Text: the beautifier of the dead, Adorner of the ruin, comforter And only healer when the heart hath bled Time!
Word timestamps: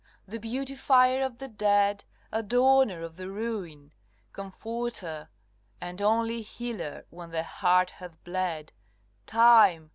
the 0.27 0.39
beautifier 0.39 1.21
of 1.21 1.37
the 1.37 1.47
dead, 1.47 2.05
Adorner 2.33 3.03
of 3.03 3.17
the 3.17 3.29
ruin, 3.29 3.93
comforter 4.33 5.29
And 5.79 6.01
only 6.01 6.41
healer 6.41 7.05
when 7.11 7.29
the 7.29 7.43
heart 7.43 7.91
hath 7.91 8.23
bled 8.23 8.73
Time! 9.27 9.89